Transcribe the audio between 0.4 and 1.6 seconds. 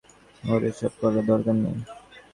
ওর এসব করার দরকার